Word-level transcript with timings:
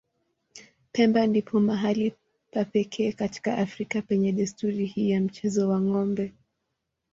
Pemba 0.93 1.21
ndipo 1.27 1.59
mahali 1.59 2.13
pa 2.51 2.65
pekee 2.65 3.11
katika 3.11 3.57
Afrika 3.57 4.01
penye 4.01 4.31
desturi 4.31 4.85
hii 4.85 5.09
ya 5.09 5.21
mchezo 5.21 5.69
wa 5.69 5.81
ng'ombe. 5.81 6.33